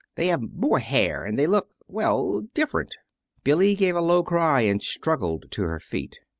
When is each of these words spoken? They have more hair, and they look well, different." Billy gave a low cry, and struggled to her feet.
They 0.15 0.29
have 0.29 0.41
more 0.41 0.79
hair, 0.79 1.23
and 1.25 1.37
they 1.37 1.45
look 1.45 1.69
well, 1.87 2.41
different." 2.55 2.95
Billy 3.43 3.75
gave 3.75 3.95
a 3.95 4.01
low 4.01 4.23
cry, 4.23 4.61
and 4.61 4.81
struggled 4.81 5.51
to 5.51 5.61
her 5.61 5.79
feet. 5.79 6.17